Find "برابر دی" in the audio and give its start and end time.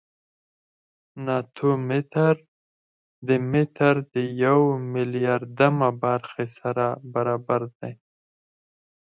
7.13-7.93